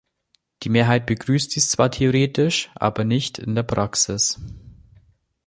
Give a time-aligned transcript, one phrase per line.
[0.63, 4.41] Die Mehrheit begrüßt dies zwar theoretisch, aber nicht in der Praxis.